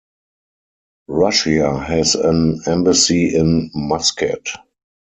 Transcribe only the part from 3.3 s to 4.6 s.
in Muscat.